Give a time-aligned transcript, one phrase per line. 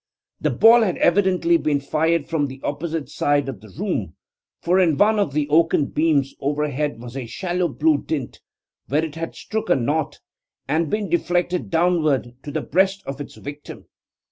[0.39, 4.15] The ball had evidently been fired from the opposite side of the room,
[4.59, 8.41] for in one of the oaken beams overhead was a shallow blue dint,
[8.87, 10.17] where it had struck a knot
[10.67, 13.85] and been deflected downward to the breast of its victim.